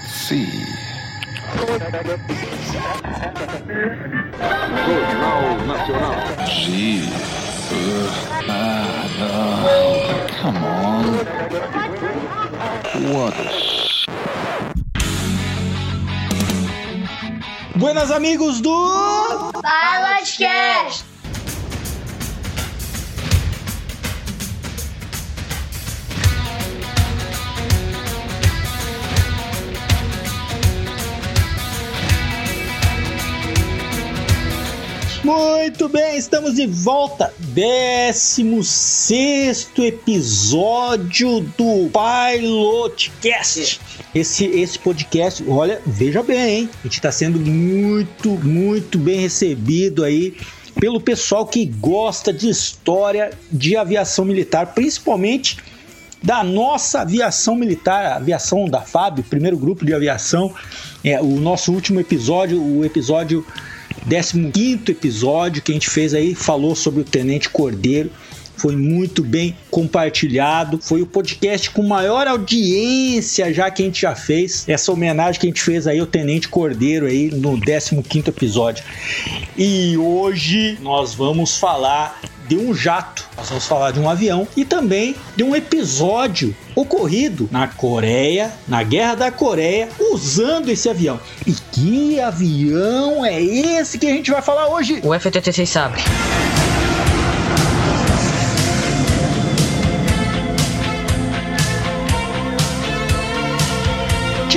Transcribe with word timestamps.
Let's 0.00 0.12
see. 0.12 0.64
Jornal 4.86 5.66
Nacional. 5.66 6.14
G. 6.46 7.02
Uh, 7.70 8.06
ah, 8.48 9.04
no. 9.18 10.26
Come 10.38 10.58
on. 10.64 11.04
What 13.12 13.36
Buenas 17.76 18.10
amigos 18.10 18.60
do 18.60 18.70
Balotcast! 19.62 21.07
Muito 35.28 35.90
bem, 35.90 36.16
estamos 36.16 36.54
de 36.54 36.66
volta. 36.66 37.34
16 37.38 39.68
episódio 39.76 41.40
do 41.40 41.90
Pilotcast. 42.40 43.78
Esse, 44.14 44.46
esse 44.46 44.78
podcast, 44.78 45.44
olha, 45.46 45.82
veja 45.84 46.22
bem, 46.22 46.60
hein? 46.60 46.70
A 46.80 46.84
gente 46.84 46.94
está 46.94 47.12
sendo 47.12 47.38
muito, 47.38 48.30
muito 48.42 48.98
bem 48.98 49.20
recebido 49.20 50.02
aí 50.02 50.34
pelo 50.80 50.98
pessoal 50.98 51.44
que 51.44 51.66
gosta 51.66 52.32
de 52.32 52.48
história 52.48 53.30
de 53.52 53.76
aviação 53.76 54.24
militar, 54.24 54.72
principalmente 54.72 55.58
da 56.22 56.42
nossa 56.42 57.02
aviação 57.02 57.54
militar, 57.54 58.06
a 58.06 58.16
aviação 58.16 58.64
da 58.64 58.80
FAB, 58.80 59.22
primeiro 59.24 59.58
grupo 59.58 59.84
de 59.84 59.92
aviação. 59.92 60.54
É, 61.04 61.20
o 61.20 61.38
nosso 61.38 61.70
último 61.70 62.00
episódio, 62.00 62.62
o 62.62 62.82
episódio 62.82 63.44
15 64.50 64.90
episódio 64.90 65.62
que 65.62 65.72
a 65.72 65.74
gente 65.74 65.90
fez 65.90 66.14
aí, 66.14 66.34
falou 66.34 66.74
sobre 66.74 67.00
o 67.00 67.04
Tenente 67.04 67.48
Cordeiro. 67.48 68.10
Foi 68.58 68.76
muito 68.76 69.22
bem 69.22 69.56
compartilhado. 69.70 70.78
Foi 70.82 71.00
o 71.00 71.06
podcast 71.06 71.70
com 71.70 71.82
maior 71.82 72.26
audiência 72.26 73.52
já 73.52 73.70
que 73.70 73.82
a 73.82 73.84
gente 73.84 74.00
já 74.00 74.14
fez. 74.14 74.68
Essa 74.68 74.92
homenagem 74.92 75.40
que 75.40 75.46
a 75.46 75.50
gente 75.50 75.62
fez 75.62 75.86
aí 75.86 75.98
ao 75.98 76.06
Tenente 76.06 76.48
Cordeiro 76.48 77.06
aí 77.06 77.30
no 77.30 77.58
15 77.60 78.28
episódio. 78.28 78.84
E 79.56 79.96
hoje 79.96 80.78
nós 80.82 81.14
vamos 81.14 81.56
falar 81.56 82.20
de 82.48 82.56
um 82.56 82.74
jato, 82.74 83.28
nós 83.36 83.48
vamos 83.50 83.66
falar 83.66 83.90
de 83.90 84.00
um 84.00 84.08
avião 84.08 84.48
e 84.56 84.64
também 84.64 85.14
de 85.36 85.44
um 85.44 85.54
episódio 85.54 86.56
ocorrido 86.74 87.46
na 87.52 87.68
Coreia, 87.68 88.50
na 88.66 88.82
Guerra 88.82 89.14
da 89.14 89.30
Coreia, 89.30 89.88
usando 90.12 90.70
esse 90.70 90.88
avião. 90.88 91.20
E 91.46 91.52
que 91.52 92.18
avião 92.18 93.24
é 93.24 93.40
esse 93.40 93.98
que 93.98 94.06
a 94.06 94.12
gente 94.12 94.30
vai 94.30 94.40
falar 94.40 94.68
hoje? 94.68 95.00
O 95.04 95.12
F-86 95.12 95.66
Sabre. 95.66 96.02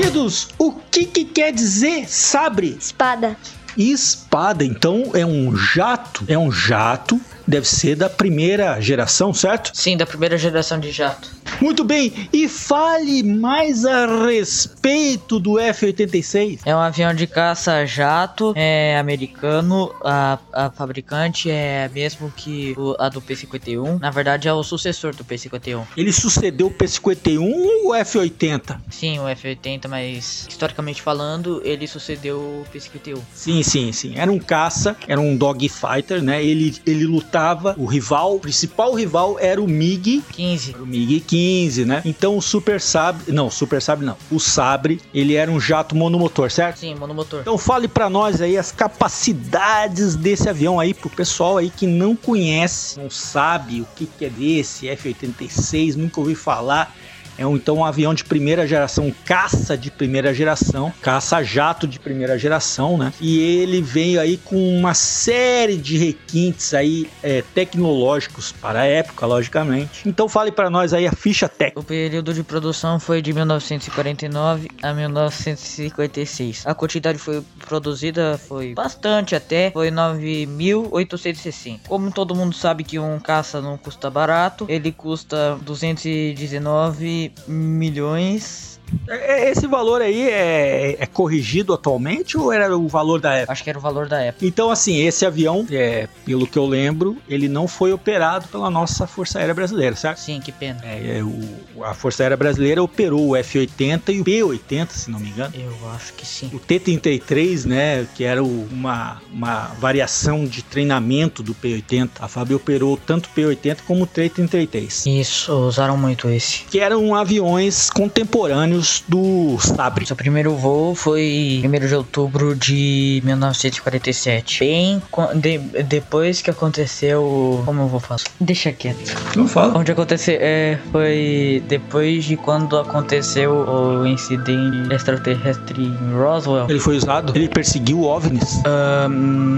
Tidos, 0.02 0.48
o 0.58 0.72
que, 0.72 1.06
que 1.06 1.24
quer 1.24 1.54
dizer 1.54 2.10
sabre? 2.10 2.76
Espada. 2.80 3.38
Espada, 3.78 4.66
então 4.66 5.12
é 5.14 5.24
um 5.24 5.56
jato, 5.56 6.26
é 6.28 6.36
um 6.36 6.52
jato, 6.52 7.22
deve 7.48 7.68
ser 7.68 7.96
da 7.96 8.10
primeira 8.10 8.82
geração, 8.82 9.32
certo? 9.32 9.72
Sim, 9.76 9.96
da 9.96 10.06
primeira 10.06 10.40
geração 10.40 10.80
de 10.80 10.92
jato. 10.92 11.30
Muito 11.60 11.84
bem, 11.84 12.12
e 12.34 12.48
fale 12.48 13.24
mais 13.24 13.86
a 13.86 14.26
respeito 14.26 15.40
do 15.40 15.60
F-86. 15.60 16.60
É 16.66 16.76
um 16.76 16.80
avião 16.80 17.14
de 17.14 17.28
caça 17.28 17.86
jato, 17.86 18.54
é 18.56 18.98
americano, 18.98 19.92
a, 20.04 20.38
a 20.54 20.70
fabricante 20.72 21.50
é 21.50 21.86
a 21.86 21.90
mesmo 21.90 22.32
que 22.36 22.74
o- 22.78 22.96
a 23.00 23.10
do 23.10 23.22
P-51. 23.22 24.00
Na 24.00 24.10
verdade, 24.12 24.48
é 24.48 24.54
o 24.54 24.64
sucessor 24.64 25.16
do 25.16 25.24
P-51. 25.24 25.84
Ele 25.96 26.12
sucedeu 26.12 26.68
o 26.68 26.72
P-51 26.72 27.40
ou 27.42 27.90
o 27.92 27.96
F-80? 27.96 28.78
Sim, 28.90 29.20
o 29.20 29.28
F-80, 29.28 29.88
mas 29.88 30.48
historicamente 30.50 31.02
falando, 31.02 31.62
ele 31.64 31.88
sucedeu 31.88 32.38
o 32.40 32.66
P-51. 32.72 33.18
Sim, 33.34 33.64
sim, 33.64 33.92
sim. 33.92 34.14
Era 34.16 34.32
um 34.32 34.40
caça, 34.40 34.96
era 35.08 35.20
um 35.20 35.36
dogfighter, 35.36 36.22
né? 36.22 36.44
Ele, 36.44 36.76
ele 36.86 37.06
lutava, 37.06 37.76
o 37.78 37.86
rival, 37.86 38.36
o 38.36 38.40
principal 38.40 38.94
rival 38.94 39.38
era 39.40 39.62
o 39.62 39.68
MiG 39.68 40.24
15. 40.32 40.76
o 40.76 40.86
MiG-15, 40.86 41.41
né? 41.86 42.02
Então 42.06 42.38
o 42.38 42.42
Super 42.42 42.80
Sabre, 42.80 43.32
não, 43.32 43.50
Super 43.50 43.82
Sabre 43.82 44.06
não. 44.06 44.18
O 44.30 44.40
Sabre, 44.40 45.02
ele 45.14 45.36
era 45.36 45.50
um 45.50 45.60
jato 45.60 45.96
monomotor, 45.96 46.52
certo? 46.52 46.80
Sim, 46.80 46.96
monomotor. 46.96 47.42
Então 47.42 47.58
fale 47.58 47.88
pra 47.88 48.10
nós 48.10 48.42
aí 48.42 48.58
as 48.58 48.72
capacidades 48.72 50.16
desse 50.16 50.50
avião 50.50 50.80
aí 50.80 50.94
pro 50.94 51.10
pessoal 51.10 51.58
aí 51.58 51.70
que 51.70 51.88
não 51.88 52.16
conhece, 52.16 53.00
não 53.00 53.10
sabe 53.10 53.82
o 53.82 53.88
que 53.96 54.06
que 54.06 54.26
é 54.26 54.30
desse 54.30 54.88
F86, 54.88 55.96
nunca 55.96 56.20
ouvi 56.20 56.36
falar. 56.36 56.96
É 57.38 57.46
um, 57.46 57.56
então 57.56 57.78
um 57.78 57.86
avião 57.86 58.14
de 58.14 58.24
primeira 58.24 58.68
geração, 58.68 59.08
um 59.08 59.12
caça 59.26 59.78
de 59.78 59.90
primeira 59.90 60.34
geração, 60.34 60.94
caça-jato 61.02 61.88
de 61.88 62.00
primeira 62.00 62.38
geração, 62.38 62.98
né? 62.98 63.14
E 63.20 63.40
ele 63.40 63.82
veio 63.82 64.20
aí 64.20 64.38
com 64.38 64.78
uma 64.78 64.94
série 64.94 65.78
de 65.78 65.98
requintes 65.98 66.74
aí 66.74 67.10
é, 67.24 67.44
tecnológicos 67.54 68.52
para 68.52 68.82
a 68.82 68.86
época, 68.86 69.26
logicamente. 69.26 70.08
Então 70.08 70.28
fale 70.30 70.52
para 70.52 70.70
nós 70.70 70.94
aí 70.94 71.08
a 71.08 71.12
ficha 71.12 71.48
técnica. 71.50 71.80
O 71.80 71.84
período 71.84 72.34
de 72.34 72.44
produção 72.44 73.00
foi 73.00 73.22
de 73.22 73.34
1949 73.34 74.70
a 74.82 74.94
1956. 74.94 76.66
A 76.66 76.74
quantidade 76.74 77.18
foi 77.18 77.44
produzida 77.68 78.40
foi 78.48 78.74
bastante 78.74 79.36
até, 79.36 79.72
foi 79.72 79.92
9.860. 79.92 81.82
Como 81.88 82.12
todo 82.12 82.36
mundo 82.36 82.56
sabe 82.56 82.84
que 82.84 83.00
um 83.00 83.20
caça 83.20 83.62
não 83.62 83.78
custa 83.78 84.10
barato, 84.10 84.66
ele 84.68 84.92
custa 84.92 85.58
219 85.62 87.21
milhões. 87.48 88.80
É- 89.08 89.50
Esse 89.52 89.68
valor 89.68 90.02
aí 90.02 90.30
é, 90.30 90.96
é 91.00 91.06
corrigido 91.06 91.74
atualmente 91.74 92.38
ou 92.38 92.52
era 92.52 92.78
o 92.78 92.88
valor 92.88 93.20
da 93.20 93.34
época? 93.34 93.52
Acho 93.52 93.64
que 93.64 93.70
era 93.70 93.78
o 93.80 93.82
valor 93.82 94.08
da 94.08 94.20
época. 94.22 94.46
Então, 94.46 94.70
assim, 94.72 95.06
esse 95.06 95.26
avião, 95.26 95.66
é, 95.72 96.08
pelo 96.26 96.48
que 96.48 96.58
eu 96.58 96.66
lembro, 96.66 97.18
ele 97.28 97.48
não 97.50 97.68
foi 97.68 97.92
operado 97.92 98.48
pela 98.48 98.70
nossa 98.70 99.06
Força 99.08 99.40
Aérea 99.40 99.54
Brasileira, 99.54 99.96
certo? 99.96 100.20
Sim, 100.20 100.40
que 100.40 100.52
pena. 100.52 100.80
É, 100.84 101.18
é, 101.20 101.24
o- 101.24 101.84
a 101.84 101.94
Força 101.94 102.24
Aérea 102.24 102.38
Brasileira 102.38 102.82
operou 102.82 103.30
o 103.30 103.36
F-80 103.36 104.14
e 104.14 104.22
o 104.22 104.24
P-80, 104.24 104.90
se 104.92 105.12
não 105.12 105.20
me 105.20 105.30
engano. 105.30 105.54
Eu 105.56 105.90
acho 105.92 106.14
que 106.14 106.26
sim. 106.26 106.50
O 106.54 106.60
T-33, 106.60 107.66
né, 107.66 108.08
que 108.16 108.24
era 108.24 108.44
o- 108.44 108.68
uma, 108.72 109.22
uma 109.34 109.66
variação 109.80 110.46
de 110.46 110.62
treinamento 110.64 111.44
do 111.44 111.54
P-80. 111.54 112.10
A 112.22 112.28
FAB 112.28 112.54
operou 112.54 112.98
tanto 112.98 113.26
o 113.26 113.30
P-80 113.30 113.80
como 113.86 114.04
o 114.04 114.08
T-33. 114.08 115.06
Isso, 115.20 115.54
usaram 115.54 115.98
muito 115.98 116.30
esse. 116.30 116.64
Que 116.66 116.80
eram 116.80 117.14
aviões 117.16 117.90
contemporâneos 117.90 118.81
do 119.08 119.58
Sabre. 119.60 120.06
Seu 120.06 120.16
primeiro 120.16 120.56
voo 120.56 120.94
foi 120.96 121.62
1 121.66 121.88
de 121.88 121.96
outubro 121.96 122.56
de 122.56 123.22
1947. 123.26 124.60
Bem 124.60 125.02
de- 125.36 125.58
depois 125.84 126.42
que 126.42 126.50
aconteceu. 126.50 127.62
Como 127.66 127.82
eu 127.84 127.88
vou 127.88 128.00
falar? 128.00 128.22
Deixa 128.40 128.72
quieto. 128.72 129.16
Não 129.36 129.48
fala. 129.48 129.78
Onde 129.78 129.92
aconteceu. 129.92 130.38
É, 130.40 130.78
foi 130.92 131.64
depois 131.68 132.26
de 132.26 132.36
quando 132.38 132.78
aconteceu 132.78 133.52
o 133.54 134.06
incidente 134.08 134.94
extraterrestre 134.94 135.82
em 135.84 136.14
Roswell. 136.14 136.68
Ele 136.70 136.80
foi 136.80 136.98
usado, 136.98 137.34
ele 137.36 137.48
perseguiu 137.50 138.04
OVNIs. 138.04 138.62
Ahn, 138.66 139.10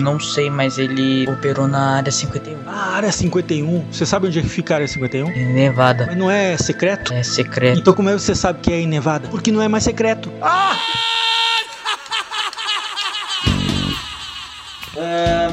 não 0.02 0.20
sei, 0.20 0.50
mas 0.50 0.78
ele 0.78 1.28
operou 1.30 1.68
na 1.68 1.98
área 1.98 2.12
51. 2.12 2.58
Ah, 2.68 2.96
área 2.96 3.12
51. 3.12 3.84
Você 3.92 4.06
sabe 4.06 4.28
onde 4.28 4.40
é 4.40 4.42
que 4.42 4.50
fica 4.50 4.74
a 4.74 4.78
área 4.78 4.88
51? 4.88 5.30
Em 5.32 5.54
Nevada. 5.54 6.06
Mas 6.08 6.18
não 6.18 6.30
é 6.30 6.58
secreto? 6.58 7.14
É 7.14 7.24
secreto. 7.24 7.80
Então 7.80 7.94
como 7.94 8.10
é 8.10 8.14
que 8.14 8.20
você 8.22 8.36
sabe 8.36 8.60
que 8.62 8.72
é 8.72 8.80
em 8.82 8.88
Nevada? 8.88 9.03
Porque 9.30 9.52
não 9.52 9.62
é 9.62 9.68
mais 9.68 9.84
secreto. 9.84 10.32
Ah! 10.42 10.76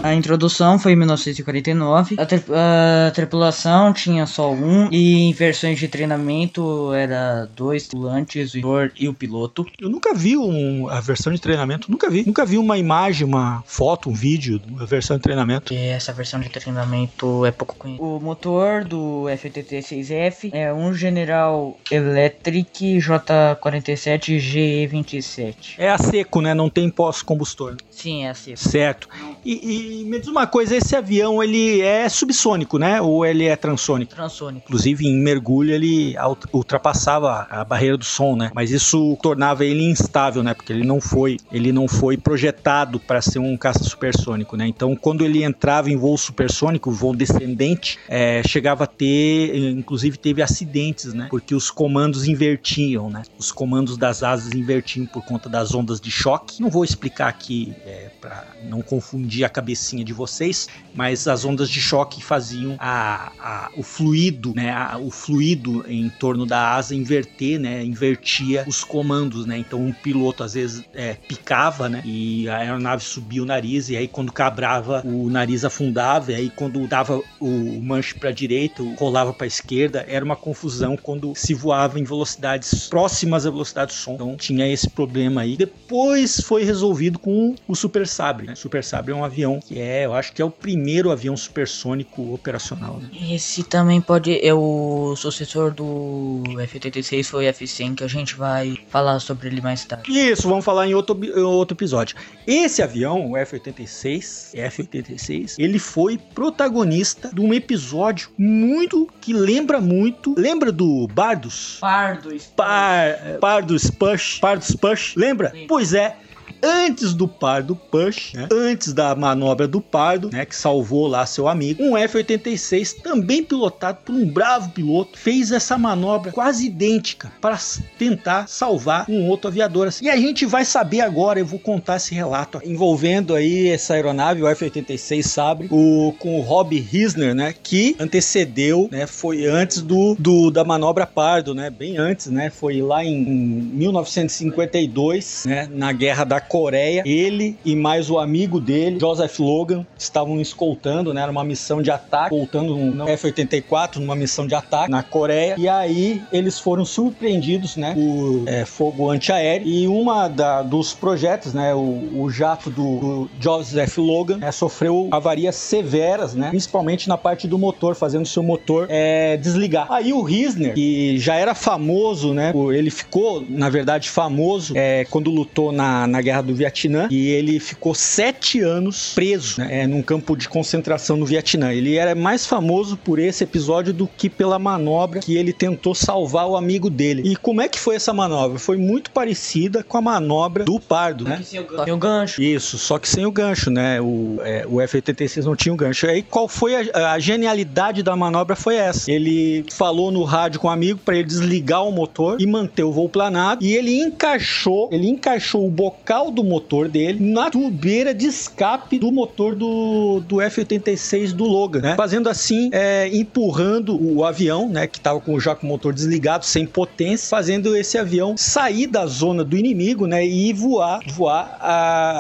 A 0.03 0.15
introdução 0.15 0.79
foi 0.79 0.93
em 0.93 0.97
1949. 0.97 2.17
A, 2.19 2.27
tri- 2.27 2.43
a 2.55 3.11
tripulação 3.11 3.93
tinha 3.93 4.27
só 4.27 4.53
um. 4.53 4.89
E 4.93 5.29
em 5.29 5.33
versões 5.33 5.79
de 5.79 5.89
treinamento 5.89 6.93
era 6.93 7.49
dois 7.57 7.87
tripulantes, 7.87 8.55
o 8.55 8.59
instrutor 8.59 8.93
e 8.99 9.09
o 9.09 9.15
piloto. 9.15 9.67
Eu 9.81 9.89
nunca 9.89 10.15
vi 10.15 10.37
um- 10.37 10.89
a 10.89 11.01
versão 11.01 11.33
de 11.33 11.41
treinamento, 11.41 11.91
nunca 11.91 12.09
vi. 12.11 12.25
Nunca 12.27 12.45
vi 12.45 12.59
uma 12.59 12.77
imagem, 12.79 13.27
uma 13.27 13.63
foto, 13.67 14.11
um 14.11 14.15
vídeo 14.15 14.59
da 14.59 14.85
versão 14.85 15.17
de 15.17 15.23
treinamento. 15.23 15.73
E 15.73 15.77
essa 15.77 16.13
versão 16.13 16.41
de 16.41 16.49
treinamento 16.49 17.45
é 17.47 17.51
pouco 17.51 17.75
conhecida. 17.77 18.05
O 18.07 18.21
motor 18.21 18.85
do 18.85 19.29
F-86F 19.29 20.51
é 20.53 20.73
um 20.73 20.93
General 20.95 21.79
Electric 21.91 22.99
J47 22.99 24.39
GE27. 24.39 25.75
É 25.79 25.91
a 25.91 25.99
seco, 25.99 26.41
né? 26.41 26.55
Não 26.55 26.69
tem 26.69 26.91
pós-combustor. 26.91 27.77
Sim, 27.91 28.25
é 28.25 28.31
assim. 28.31 28.57
Certo. 28.57 29.09
E, 29.45 30.01
e 30.03 30.05
me 30.05 30.19
diz 30.19 30.29
uma 30.29 30.47
coisa, 30.47 30.77
esse 30.77 30.95
avião 30.95 31.43
ele 31.43 31.81
é 31.81 32.09
subsônico, 32.09 32.79
né? 32.79 33.01
Ou 33.01 33.25
ele 33.25 33.47
é 33.47 33.57
transônico? 33.57 34.15
Transônico. 34.15 34.65
Inclusive 34.67 35.07
em 35.07 35.17
mergulho 35.17 35.73
ele 35.73 36.15
ultrapassava 36.53 37.47
a 37.51 37.65
barreira 37.65 37.97
do 37.97 38.05
som, 38.05 38.37
né? 38.37 38.51
Mas 38.55 38.71
isso 38.71 39.17
tornava 39.23 39.65
ele 39.65 39.85
instável, 39.85 40.43
né? 40.43 40.55
Porque 40.55 40.73
ele 40.73 40.85
não 40.85 41.01
foi, 41.01 41.39
ele 41.53 41.73
não 41.73 41.89
foi 41.89 42.17
projetado 42.17 42.99
para 43.01 43.21
ser 43.21 43.39
um 43.39 43.57
caça 43.57 43.85
supersônico, 43.85 44.57
né? 44.57 44.67
Então 44.67 44.95
quando 44.97 45.25
ele 45.25 45.43
entrava 45.43 45.91
em 45.91 45.97
voo 45.97 46.17
supersônico, 46.17 46.91
voo 46.91 47.15
descendente, 47.15 47.99
é, 48.09 48.43
chegava 48.47 48.85
a 48.85 48.87
ter, 48.87 49.55
inclusive 49.71 50.17
teve 50.17 50.43
acidentes, 50.43 51.13
né? 51.13 51.27
Porque 51.31 51.55
os 51.55 51.71
comandos 51.71 52.27
invertiam, 52.27 53.11
né? 53.11 53.23
Os 53.39 53.53
comandos 53.53 53.97
das 53.97 54.23
asas 54.23 54.53
invertiam 54.53 55.07
por 55.07 55.25
conta 55.25 55.49
das 55.49 55.75
ondas 55.75 56.01
de 56.01 56.11
choque. 56.11 56.61
Não 56.61 56.71
vou 56.71 56.85
explicar 56.85 57.29
aqui 57.29 57.75
é, 57.85 58.11
para 58.21 58.47
não 58.69 58.83
confundir 58.83 59.20
a 59.45 59.49
cabecinha 59.49 60.05
de 60.05 60.13
vocês, 60.13 60.69
mas 60.95 61.27
as 61.29 61.45
ondas 61.45 61.69
de 61.71 61.81
choque 61.81 62.23
faziam 62.23 62.77
a, 62.79 63.33
a- 63.39 63.71
o 63.77 63.83
fluido, 63.83 64.53
né, 64.55 64.71
a- 64.73 64.99
o 64.99 65.11
fluido 65.11 65.85
em 65.89 66.09
torno 66.09 66.47
da 66.47 66.75
asa 66.75 66.95
inverter, 66.95 67.59
né, 67.59 67.85
invertia 67.85 68.65
os 68.67 68.83
comandos, 68.85 69.47
né, 69.47 69.59
então 69.59 69.81
um 69.85 69.93
piloto 69.93 70.43
às 70.43 70.55
vezes 70.55 70.83
é, 70.95 71.15
picava, 71.15 71.89
né, 71.89 72.03
e 72.05 72.49
a 72.49 72.59
aeronave 72.59 73.03
subia 73.03 73.43
o 73.43 73.47
nariz 73.47 73.89
e 73.89 73.97
aí 73.97 74.09
quando 74.09 74.33
cabrava 74.33 75.03
o 75.05 75.29
nariz 75.31 75.65
afundava 75.65 76.33
e 76.33 76.35
aí 76.35 76.51
quando 76.51 76.87
dava 76.87 77.21
o 77.41 77.81
manche 77.83 78.15
para 78.15 78.31
direita, 78.31 78.83
rolava 78.99 79.33
para 79.33 79.47
esquerda, 79.47 80.05
era 80.09 80.25
uma 80.25 80.37
confusão 80.37 80.97
quando 80.97 81.33
se 81.35 81.55
voava 81.55 81.99
em 81.99 82.05
velocidades 82.05 82.89
próximas 82.89 83.47
à 83.47 83.51
velocidade 83.51 83.93
do 83.93 83.95
som. 83.95 84.15
Então 84.15 84.37
tinha 84.37 84.67
esse 84.67 84.89
problema 84.89 85.43
aí. 85.43 85.57
Depois 85.57 86.41
foi 86.41 86.65
resolvido 86.65 87.19
com 87.19 87.55
o 87.67 87.75
Super 87.75 88.07
Sabre. 88.07 88.47
Né? 88.47 88.55
Super 88.55 88.83
Sabre 88.85 89.10
é 89.13 89.15
um 89.15 89.25
avião 89.25 89.61
que 89.61 89.79
é, 89.79 90.07
eu 90.07 90.15
acho 90.15 90.33
que 90.33 90.41
é 90.41 90.45
o 90.45 90.51
primeiro 90.51 91.11
avião 91.11 91.37
supersônico 91.37 92.35
operacional. 92.35 92.99
Né? 93.01 93.35
Esse 93.35 93.63
também 93.63 94.01
pode. 94.01 94.45
É 94.45 94.53
o 94.55 95.15
sucessor 95.17 95.73
do 95.73 96.43
F-86 96.59 97.25
foi 97.25 97.47
o 97.47 97.49
F-100, 97.49 97.95
que 97.97 98.05
a 98.05 98.09
gente 98.09 98.35
vai 98.35 98.77
falar 98.89 99.21
sobre 99.21 99.49
ele 99.49 99.61
mais 99.61 99.85
tarde. 99.85 100.11
Isso, 100.11 100.49
vamos 100.49 100.65
falar 100.65 100.87
em 100.87 100.95
outro, 100.95 101.19
em 101.25 101.43
outro 101.43 101.77
episódio. 101.77 102.17
Esse 102.47 102.83
avião, 102.83 103.31
o 103.31 103.37
F-86, 103.37 104.55
F-86, 104.55 105.55
ele 105.59 105.79
foi 105.79 106.19
protagonista 106.19 107.31
de 107.33 107.41
um 107.41 107.53
episódio 107.53 108.31
muito 108.37 109.09
que 109.21 109.33
lembra 109.33 109.81
muito. 109.81 110.35
Lembra 110.37 110.73
do 110.73 111.07
Bardos? 111.09 111.79
Pardo, 111.81 112.31
Par, 112.57 113.39
Pardus 113.41 113.91
Push, 113.91 114.39
Pardus 114.39 114.75
Push, 114.77 115.15
lembra? 115.17 115.51
Sim. 115.51 115.67
Pois 115.69 115.95
é. 115.95 116.17
Antes 116.63 117.15
do 117.15 117.27
Pardo 117.27 117.75
Push, 117.75 118.35
né? 118.35 118.49
antes 118.53 118.93
da 118.93 119.15
manobra 119.15 119.67
do 119.67 119.81
Pardo, 119.81 120.31
né, 120.31 120.45
que 120.45 120.55
salvou 120.55 121.07
lá 121.07 121.25
seu 121.27 121.49
amigo, 121.49 121.83
um 121.83 121.97
F-86, 121.97 122.97
também 123.03 123.43
pilotado 123.43 123.99
por 124.05 124.15
um 124.15 124.27
bravo 124.27 124.71
piloto, 124.71 125.19
fez 125.19 125.51
essa 125.53 125.79
manobra 125.79 126.33
quase 126.33 126.67
idêntica 126.67 127.33
para 127.41 127.59
tentar 127.99 128.49
salvar 128.49 129.07
um 129.09 129.29
outro 129.29 129.49
aviador. 129.49 129.89
assim. 129.89 130.05
E 130.05 130.11
a 130.11 130.17
gente 130.17 130.47
vai 130.47 130.65
saber 130.65 131.01
agora, 131.01 131.39
eu 131.39 131.47
vou 131.47 131.59
contar 131.59 131.97
esse 131.97 132.15
relato 132.15 132.61
envolvendo 132.65 133.35
aí 133.35 133.69
essa 133.69 133.95
aeronave, 133.95 134.43
o 134.43 134.49
F-86 134.49 135.23
Sabre, 135.23 135.69
o, 135.71 136.15
com 136.19 136.39
o 136.39 136.43
Rob 136.43 136.79
Risner, 136.79 137.35
né, 137.35 137.55
que 137.63 137.97
antecedeu, 137.99 138.89
né, 138.91 139.07
foi 139.07 139.47
antes 139.47 139.81
do, 139.83 140.17
do 140.19 140.51
da 140.51 140.65
manobra 140.65 141.07
Pardo, 141.07 141.55
né, 141.55 141.71
bem 141.71 141.97
antes, 141.97 142.27
né, 142.27 142.51
foi 142.51 142.83
lá 142.83 143.05
em, 143.05 143.15
em 143.15 143.71
1952, 143.75 145.45
né, 145.47 145.69
na 145.71 145.93
Guerra 145.93 146.25
da 146.25 146.41
Coreia. 146.51 147.05
Ele 147.07 147.57
e 147.65 147.77
mais 147.77 148.11
o 148.11 148.19
amigo 148.19 148.61
dele, 148.61 148.99
Joseph 148.99 149.39
Logan, 149.39 149.87
estavam 149.97 150.41
escoltando, 150.41 151.15
né, 151.15 151.23
era 151.23 151.31
uma 151.31 151.45
missão 151.45 151.81
de 151.81 151.93
ataque, 151.93 152.35
voltando 152.35 152.77
um 152.77 153.09
F-84 153.09 153.97
numa 153.99 154.17
missão 154.17 154.49
de 154.49 154.55
ataque 154.57 154.91
na 154.91 155.01
Coreia. 155.01 155.55
E 155.57 155.69
aí 155.69 156.21
eles 156.33 156.59
foram 156.59 156.85
surpreendidos, 156.85 157.77
né, 157.77 157.95
por 157.95 158.49
é, 158.49 158.65
fogo 158.65 159.09
antiaéreo. 159.09 159.69
E 159.69 159.87
uma 159.87 160.27
da, 160.27 160.63
dos 160.63 160.93
projetos, 160.93 161.55
né, 161.55 161.73
o, 161.73 162.11
o 162.17 162.29
jato 162.29 162.69
do, 162.69 162.99
do 162.99 163.31
Joseph 163.39 163.97
Logan, 163.99 164.39
né, 164.39 164.51
sofreu 164.51 165.07
avarias 165.13 165.55
severas, 165.55 166.35
né, 166.35 166.49
principalmente 166.49 167.09
na 167.09 167.17
parte 167.17 167.47
do 167.47 167.57
motor, 167.57 167.95
fazendo 167.95 168.27
seu 168.27 168.43
motor 168.43 168.89
é, 168.91 169.37
desligar. 169.37 169.87
Aí 169.89 170.13
o 170.13 170.21
Risner, 170.23 170.75
que 170.75 171.17
já 171.17 171.37
era 171.37 171.55
famoso, 171.55 172.35
né, 172.35 172.53
ele 172.75 172.91
ficou, 172.91 173.45
na 173.49 173.69
verdade, 173.69 174.11
famoso 174.11 174.73
é, 174.77 175.07
quando 175.09 175.31
lutou 175.31 175.71
na, 175.71 176.09
na 176.09 176.21
Guerra 176.21 176.40
do 176.43 176.55
Vietnã 176.55 177.09
e 177.11 177.29
ele 177.29 177.59
ficou 177.61 177.95
sete 177.95 178.61
anos 178.61 179.13
preso 179.15 179.61
né, 179.61 179.83
é, 179.83 179.87
num 179.87 180.03
campo 180.03 180.37
de 180.37 180.49
concentração 180.49 181.17
no 181.17 181.27
Vietnã. 181.27 181.73
Ele 181.73 181.97
era 181.97 182.15
mais 182.15 182.47
famoso 182.47 182.97
por 182.97 183.19
esse 183.19 183.45
episódio 183.45 183.93
do 183.93 184.07
que 184.07 184.29
pela 184.29 184.59
manobra 184.59 185.21
que 185.21 185.37
ele 185.37 185.53
tentou 185.53 185.95
salvar 185.95 186.47
o 186.47 186.57
amigo 186.57 186.91
dele. 186.91 187.23
E 187.25 187.37
como 187.37 187.61
é 187.61 187.69
que 187.69 187.79
foi 187.79 187.97
essa 187.97 188.13
manobra? 188.13 188.59
Foi 188.59 188.77
muito 188.77 189.11
parecida 189.11 189.83
com 189.83 189.97
a 189.97 190.01
manobra 190.01 190.65
do 190.65 190.79
Pardo, 190.81 191.25
né? 191.25 191.43
Tem 191.85 191.93
o 191.93 191.99
gancho. 191.99 192.43
Isso, 192.43 192.79
só 192.79 192.99
que 192.99 193.09
sem 193.09 193.27
o 193.27 193.33
gancho, 193.33 193.71
né? 193.71 194.01
O, 194.01 194.39
é, 194.43 194.67
o 194.69 194.81
F-86 194.81 195.45
não 195.45 195.57
tinha 195.57 195.73
o 195.73 195.77
gancho. 195.77 196.07
Aí 196.07 196.23
qual 196.23 196.49
foi 196.49 196.91
a, 196.91 197.13
a 197.13 197.19
genialidade 197.19 198.03
da 198.03 198.17
manobra? 198.17 198.57
Foi 198.57 198.77
essa. 198.77 199.11
Ele 199.11 199.65
falou 199.71 200.11
no 200.11 200.25
rádio 200.25 200.61
com 200.61 200.69
o 200.69 200.71
amigo 200.71 201.01
para 201.05 201.17
ele 201.17 201.25
desligar 201.25 201.85
o 201.85 201.93
motor 201.93 202.41
e 202.41 202.47
manter 202.47 202.83
o 202.83 202.93
voo 202.93 203.09
planado. 203.09 203.65
E 203.65 203.75
ele 203.75 204.01
encaixou, 204.01 204.89
ele 204.93 205.09
encaixou 205.09 205.67
o 205.67 205.71
bocal 205.71 206.30
do 206.31 206.43
motor 206.45 206.89
dele 206.89 207.19
na 207.33 207.51
tubeira 207.51 208.15
de 208.15 208.27
escape 208.27 208.99
do 208.99 209.11
motor 209.13 209.55
do, 209.55 210.21
do 210.27 210.41
F-86 210.41 211.33
do 211.33 211.45
Logan, 211.45 211.81
né? 211.81 211.95
Fazendo 211.97 212.29
assim, 212.29 212.71
é, 212.73 213.09
empurrando 213.13 213.97
o 214.01 214.25
avião, 214.25 214.69
né? 214.69 214.87
Que 214.87 215.01
tava 215.01 215.21
com, 215.21 215.39
já 215.41 215.55
com 215.55 215.67
o 215.67 215.71
motor 215.71 215.93
desligado, 215.93 216.45
sem 216.45 216.67
potência, 216.67 217.29
fazendo 217.29 217.77
esse 217.77 217.99
avião 217.99 218.37
sair 218.37 218.87
da 218.87 219.07
zona 219.07 219.45
do 219.45 219.57
inimigo, 219.57 220.07
né? 220.07 220.27
E 220.27 220.53
voar, 220.53 221.01
voar 221.09 221.59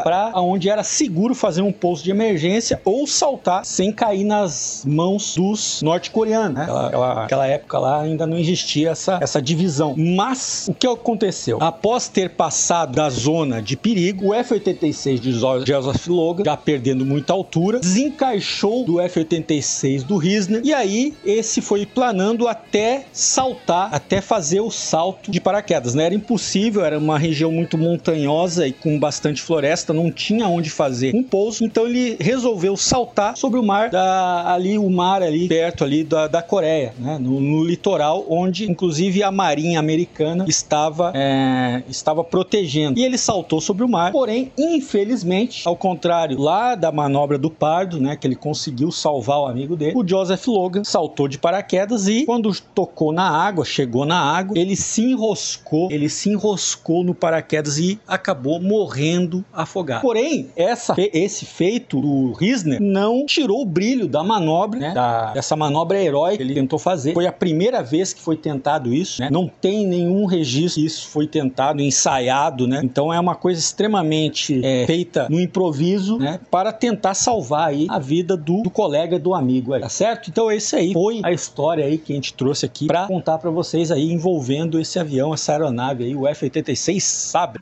para 0.02 0.32
onde 0.40 0.68
era 0.68 0.82
seguro 0.82 1.34
fazer 1.34 1.62
um 1.62 1.72
pouso 1.72 2.02
de 2.04 2.10
emergência 2.10 2.80
ou 2.84 3.06
saltar 3.06 3.64
sem 3.64 3.92
cair 3.92 4.24
nas 4.24 4.84
mãos 4.86 5.34
dos 5.36 5.82
norte-coreanos, 5.82 6.54
né? 6.58 6.62
Aquela- 6.64 7.24
aquela 7.24 7.46
época 7.46 7.78
lá 7.78 8.00
ainda 8.02 8.26
não 8.26 8.38
existia 8.38 8.90
essa, 8.90 9.18
essa 9.20 9.40
divisão. 9.40 9.94
Mas 9.96 10.66
o 10.68 10.74
que 10.74 10.86
aconteceu? 10.86 11.58
Após 11.60 12.08
ter 12.08 12.30
passado 12.30 12.94
da 12.94 13.08
zona 13.10 13.60
de 13.62 13.76
perigo, 13.76 14.00
o 14.23 14.35
F-86 14.35 15.19
de 15.19 15.32
Joseph 15.32 16.06
Logan, 16.06 16.44
já 16.44 16.56
perdendo 16.56 17.05
muita 17.05 17.32
altura, 17.32 17.81
desencaixou 17.81 18.85
do 18.85 19.00
F-86 19.00 20.02
do 20.05 20.17
Risner 20.17 20.62
e 20.64 20.73
aí 20.73 21.14
esse 21.25 21.61
foi 21.61 21.85
planando 21.87 22.49
até 22.49 23.05
saltar, 23.12 23.93
até 23.93 24.20
fazer 24.20 24.61
o 24.61 24.70
salto 24.70 25.31
de 25.31 25.41
paraquedas, 25.41 25.94
né? 25.94 26.05
Era 26.05 26.15
impossível, 26.15 26.84
era 26.84 26.98
uma 26.98 27.19
região 27.19 27.53
muito 27.53 27.77
montanhosa 27.77 28.67
e 28.67 28.72
com 28.72 28.98
bastante 28.98 29.43
floresta, 29.43 29.93
não 29.93 30.10
tinha 30.10 30.46
onde 30.48 30.70
fazer 30.70 31.15
um 31.15 31.22
pouso, 31.22 31.65
então 31.65 31.86
ele 31.86 32.17
resolveu 32.20 32.77
saltar 32.77 33.36
sobre 33.36 33.58
o 33.58 33.63
mar 33.63 33.91
da, 33.91 34.53
ali, 34.53 34.79
o 34.79 34.89
mar 34.91 35.22
ali 35.22 35.48
perto 35.48 35.84
ali 35.84 36.05
da, 36.05 36.27
da 36.27 36.43
Coreia, 36.43 36.94
né? 36.98 37.19
No, 37.19 37.41
no 37.41 37.65
litoral, 37.65 38.24
onde 38.29 38.70
inclusive 38.70 39.22
a 39.22 39.31
marinha 39.31 39.79
americana 39.79 40.44
estava 40.48 41.13
é, 41.15 41.82
estava 41.89 42.22
protegendo. 42.24 42.98
E 42.98 43.05
ele 43.05 43.19
saltou 43.19 43.60
sobre 43.60 43.84
o 43.84 43.89
mar, 43.91 44.13
porém, 44.13 44.53
infelizmente, 44.56 45.67
ao 45.67 45.77
contrário 45.77 46.39
lá 46.39 46.75
da 46.75 46.91
manobra 46.93 47.37
do 47.37 47.51
Pardo, 47.51 48.01
né, 48.01 48.17
que 48.17 48.27
ele 48.27 48.37
conseguiu 48.37 48.91
salvar 48.91 49.41
o 49.41 49.47
amigo 49.47 49.77
dele, 49.77 49.93
o 49.97 50.06
Joseph 50.06 50.47
Logan 50.47 50.85
saltou 50.85 51.29
de 51.29 51.39
paraquedas 51.39 52.09
e 52.09 52.25
quando 52.25 52.51
tocou 52.75 53.13
na 53.13 53.29
água, 53.29 53.65
chegou 53.65 54.05
na 54.05 54.20
água, 54.20 54.59
ele 54.59 54.77
se 54.77 55.03
enroscou, 55.03 55.91
ele 55.91 56.09
se 56.09 56.31
enroscou 56.31 57.03
no 57.05 57.15
paraquedas 57.15 57.79
e 57.79 57.99
acabou 58.06 58.61
morrendo 58.61 59.44
afogado. 59.53 60.03
Porém, 60.03 60.49
essa, 60.56 60.94
esse 60.97 61.44
feito 61.44 62.01
do 62.01 62.32
Risner 62.32 62.81
não 62.81 63.27
tirou 63.27 63.63
o 63.63 63.67
brilho 63.67 64.06
da 64.06 64.23
manobra, 64.23 64.79
né, 64.79 64.94
da, 64.94 65.32
dessa 65.32 65.56
manobra 65.56 66.01
heróica 66.01 66.39
que 66.39 66.43
ele 66.43 66.55
tentou 66.55 66.79
fazer. 66.79 67.13
Foi 67.13 67.27
a 67.27 67.32
primeira 67.32 67.82
vez 67.82 68.13
que 68.13 68.20
foi 68.20 68.37
tentado 68.37 68.93
isso, 68.93 69.20
né? 69.20 69.29
Não 69.31 69.49
tem 69.49 69.87
nenhum 69.87 70.25
registro 70.27 70.81
que 70.81 70.87
isso 70.87 71.09
foi 71.09 71.27
tentado, 71.27 71.82
ensaiado, 71.82 72.67
né? 72.67 72.81
Então 72.82 73.13
é 73.13 73.19
uma 73.19 73.35
coisa 73.35 73.61
extremamente 73.70 74.60
é, 74.65 74.86
feita 74.86 75.27
no 75.29 75.41
improviso, 75.41 76.19
né? 76.19 76.41
Para 76.50 76.72
tentar 76.72 77.15
salvar 77.15 77.69
aí 77.69 77.86
a 77.89 77.98
vida 77.98 78.36
do, 78.36 78.62
do 78.62 78.70
colega, 78.70 79.19
do 79.19 79.34
amigo, 79.34 79.72
aí, 79.72 79.81
tá 79.81 79.89
certo? 79.89 80.29
Então 80.29 80.50
isso 80.50 80.77
aí. 80.77 80.93
Foi 80.93 81.20
a 81.22 81.32
história 81.32 81.84
aí 81.84 81.98
que 81.98 82.12
a 82.12 82.17
gente 82.17 82.34
trouxe 82.34 82.67
aqui 82.67 82.86
para 82.86 83.06
contar 83.06 83.39
para 83.39 83.50
vocês 83.50 83.91
aí 83.91 84.10
envolvendo 84.10 84.79
esse 84.79 84.98
avião, 84.98 85.32
essa 85.32 85.53
aeronave 85.53 86.05
aí, 86.05 86.15
o 86.15 86.27
F-86 86.27 87.00
Sabre. 87.00 87.58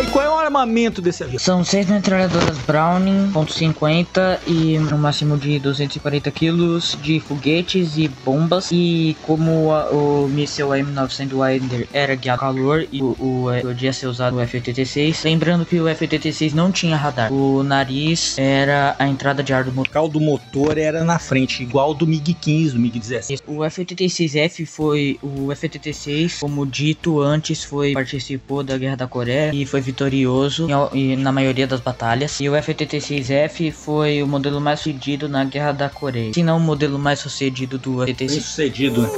E 0.00 0.06
qual 0.12 0.24
é 0.24 0.46
a 0.46 0.47
armamento 0.58 1.00
desse 1.00 1.22
avião? 1.22 1.38
São 1.38 1.64
seis 1.64 1.86
metralhadoras 1.86 2.58
Browning, 2.58 3.30
.50 3.32 4.38
e 4.46 4.78
um 4.78 4.98
máximo 4.98 5.36
de 5.36 5.58
240 5.58 6.30
quilos 6.30 6.98
de 7.00 7.20
foguetes 7.20 7.96
e 7.96 8.08
bombas. 8.24 8.70
E 8.72 9.16
como 9.22 9.72
a, 9.72 9.90
o 9.90 10.28
míssil 10.28 10.68
M900 10.68 11.32
Winder 11.32 11.88
era 11.92 12.14
guiado 12.14 12.38
a 12.38 12.40
calor 12.40 12.86
e 12.90 13.02
o, 13.02 13.16
o, 13.18 13.50
é, 13.50 13.60
podia 13.60 13.92
ser 13.92 14.06
usado 14.06 14.36
o 14.36 14.40
F-86, 14.40 15.24
lembrando 15.24 15.64
que 15.64 15.80
o 15.80 15.88
F-86 15.88 16.52
não 16.52 16.72
tinha 16.72 16.96
radar. 16.96 17.32
O 17.32 17.62
nariz 17.62 18.36
era 18.38 18.96
a 18.98 19.06
entrada 19.06 19.42
de 19.42 19.52
ar 19.52 19.64
do 19.64 19.72
motor. 19.72 19.88
O 19.88 19.92
carro 19.92 20.08
do 20.08 20.20
motor 20.20 20.76
era 20.76 21.04
na 21.04 21.18
frente, 21.18 21.62
igual 21.62 21.94
do 21.94 22.06
MiG-15, 22.06 22.72
do 22.72 22.78
MiG-16. 22.78 23.42
O 23.46 23.64
F-86F 23.64 24.66
foi 24.66 25.18
o 25.22 25.52
F-86, 25.52 26.40
como 26.40 26.66
dito 26.66 27.20
antes, 27.20 27.62
foi 27.64 27.92
participou 27.92 28.62
da 28.62 28.76
Guerra 28.76 28.96
da 28.96 29.06
Coreia 29.06 29.54
e 29.54 29.64
foi 29.64 29.80
vitorioso 29.80 30.47
em, 30.92 31.16
na 31.16 31.30
maioria 31.32 31.66
das 31.66 31.80
batalhas. 31.80 32.38
E 32.40 32.48
o 32.48 32.54
F-86F 32.54 33.72
foi 33.72 34.22
o 34.22 34.26
modelo 34.26 34.60
mais 34.60 34.80
sucedido 34.80 35.28
na 35.28 35.44
Guerra 35.44 35.72
da 35.72 35.88
Coreia, 35.88 36.32
se 36.32 36.42
não 36.42 36.56
o 36.56 36.60
modelo 36.60 36.98
mais 36.98 37.18
sucedido 37.20 37.78
do 37.78 38.02
F-86. 38.04 38.40
Sucedido. 38.40 39.10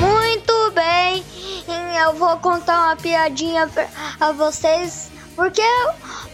Muito 0.00 0.70
bem, 0.72 1.24
eu 2.04 2.14
vou 2.14 2.36
contar 2.38 2.86
uma 2.86 2.96
piadinha 2.96 3.66
pra- 3.68 3.88
a 4.20 4.32
vocês. 4.32 5.10
Porque, 5.34 5.62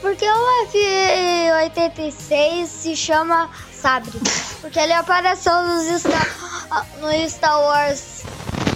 porque 0.05 0.27
o 0.27 0.67
F-86 0.67 2.67
se 2.67 2.95
chama 2.95 3.49
Sabre. 3.73 4.13
Porque 4.61 4.79
ele 4.79 4.93
apareceu 4.93 5.63
nos 5.63 5.87
Star, 5.99 6.29
no 7.01 7.11
Star 7.27 7.59
Wars. 7.59 8.23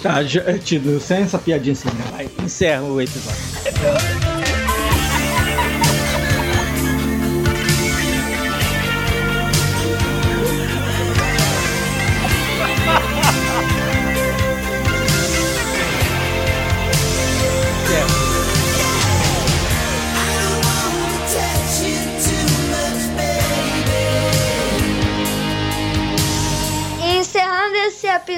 Tá, 0.01 0.23
já, 0.23 0.57
Tido, 0.57 0.99
sem 0.99 1.21
essa 1.21 1.37
piadinha 1.37 1.73
assim, 1.73 1.89
né? 1.89 2.03
vai, 2.11 2.27
encerra 2.43 2.81
o 2.81 2.99
episódio. 2.99 3.39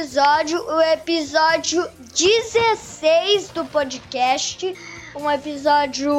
episódio, 0.02 0.60
o 0.68 0.82
episódio 0.82 1.88
16 2.16 3.50
do 3.50 3.64
podcast. 3.66 4.74
Um 5.16 5.30
episódio 5.30 6.12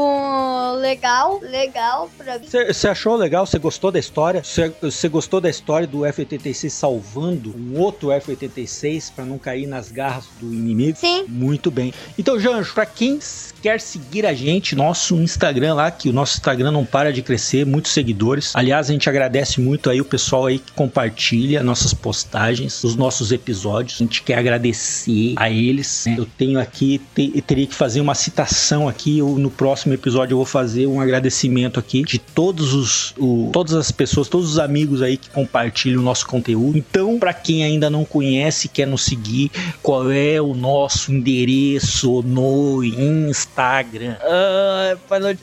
legal, 0.81 1.41
legal 1.41 2.11
pra 2.19 2.39
mim. 2.39 2.47
Você 2.49 2.89
achou 2.89 3.17
legal? 3.17 3.47
Você 3.47 3.59
gostou 3.59 3.91
da 3.91 3.99
história? 3.99 4.43
Você 4.81 5.09
gostou 5.09 5.41
da 5.41 5.49
história 5.49 5.87
do 5.87 6.05
F-86 6.05 6.69
salvando 6.71 7.55
um 7.57 7.79
outro 7.81 8.11
F-86 8.13 9.13
para 9.15 9.25
não 9.25 9.39
cair 9.39 9.67
nas 9.67 9.91
garras 9.91 10.25
do 10.41 10.53
inimigo? 10.53 10.99
Sim. 10.99 11.25
Muito 11.29 11.71
bem. 11.71 11.93
Então, 12.19 12.39
Janjo, 12.39 12.75
para 12.75 12.85
quem 12.87 13.19
quer 13.63 13.81
seguir 13.81 14.27
a 14.27 14.35
gente, 14.35 14.75
nosso 14.77 15.15
Instagram 15.17 15.75
lá, 15.75 15.91
que 15.91 16.09
o 16.09 16.13
nosso 16.13 16.37
Instagram 16.37 16.71
não 16.71 16.85
para 16.85 17.13
de 17.13 17.23
crescer, 17.23 17.65
muitos 17.65 17.93
seguidores. 17.93 18.55
Aliás, 18.55 18.91
a 18.91 18.93
gente 18.93 19.09
agradece 19.09 19.61
muito 19.61 19.89
aí 19.89 20.01
o 20.01 20.05
pessoal 20.05 20.47
aí 20.47 20.59
que 20.59 20.73
compartilha 20.73 21.63
nossas 21.63 21.95
postagens, 21.95 22.83
os 22.85 22.95
nossos 22.97 23.33
episódios. 23.33 23.97
A 24.01 24.05
gente 24.05 24.23
quer 24.23 24.39
agradecer 24.39 25.35
a 25.37 25.49
eles. 25.51 26.05
né? 26.07 26.17
Eu 26.19 26.27
tenho 26.27 26.61
aqui, 26.61 27.01
te- 27.15 27.41
teria 27.43 27.67
que 27.67 27.75
fazer 27.75 28.01
uma 28.01 28.15
citação 28.15 28.82
aqui. 28.89 29.19
Eu, 29.19 29.29
no 29.39 29.51
próximo 29.51 29.93
episódio 29.95 30.35
eu 30.35 30.39
vou 30.39 30.47
fazer 30.47 30.87
um 30.87 31.01
agradecimento 31.01 31.79
aqui 31.81 32.03
de 32.03 32.19
todos 32.19 32.73
os, 32.75 33.15
o- 33.19 33.51
todas 33.53 33.75
as 33.75 33.91
pessoas, 33.91 34.29
todos 34.29 34.49
os 34.51 34.59
amigos 34.59 35.03
aí 35.03 35.17
que 35.17 35.31
compartilham 35.31 36.01
o 36.01 36.05
nosso 36.05 36.27
conteúdo. 36.27 36.77
Então, 36.79 37.19
para 37.19 37.33
quem 37.35 37.65
ainda 37.65 37.89
não 37.91 38.05
conhece, 38.05 38.69
quer 38.69 38.87
nos 38.87 39.05
seguir, 39.05 39.51
qual 39.83 40.11
é 40.11 40.41
o 40.41 40.55
nosso 40.55 41.13
endereço 41.13 42.23
no 42.23 42.83
Instagram? 42.85 44.17
Ah, 44.23 44.97
pilot, 45.09 45.39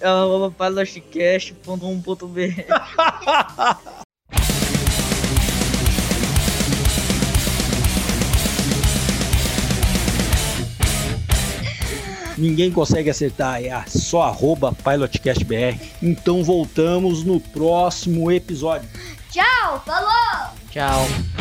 Ninguém 12.39 12.71
consegue 12.71 13.09
acertar, 13.09 13.61
é 13.63 13.69
a- 13.69 13.85
só 13.87 14.23
arroba 14.23 14.71
PilotCastBR. 14.73 15.77
Então 16.01 16.43
voltamos 16.43 17.23
no 17.23 17.39
próximo 17.39 18.31
episódio. 18.31 18.87
Tchau, 19.31 19.83
falou! 19.85 20.53
Tchau. 20.71 21.38